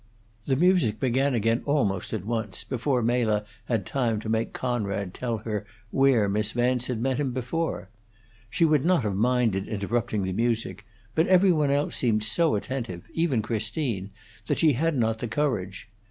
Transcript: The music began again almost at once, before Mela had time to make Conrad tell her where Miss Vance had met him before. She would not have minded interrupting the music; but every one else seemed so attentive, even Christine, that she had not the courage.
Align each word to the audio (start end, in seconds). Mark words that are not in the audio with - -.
The 0.47 0.55
music 0.55 0.99
began 0.99 1.35
again 1.35 1.61
almost 1.65 2.11
at 2.11 2.25
once, 2.25 2.63
before 2.63 3.03
Mela 3.03 3.45
had 3.65 3.85
time 3.85 4.19
to 4.21 4.29
make 4.29 4.51
Conrad 4.51 5.13
tell 5.13 5.37
her 5.45 5.63
where 5.91 6.27
Miss 6.27 6.53
Vance 6.53 6.87
had 6.87 6.99
met 6.99 7.17
him 7.19 7.33
before. 7.33 7.87
She 8.49 8.65
would 8.65 8.83
not 8.83 9.03
have 9.03 9.13
minded 9.15 9.67
interrupting 9.67 10.23
the 10.23 10.33
music; 10.33 10.87
but 11.13 11.27
every 11.27 11.51
one 11.51 11.69
else 11.69 11.95
seemed 11.97 12.23
so 12.23 12.55
attentive, 12.55 13.03
even 13.13 13.43
Christine, 13.43 14.09
that 14.47 14.57
she 14.57 14.73
had 14.73 14.97
not 14.97 15.19
the 15.19 15.27
courage. 15.27 15.87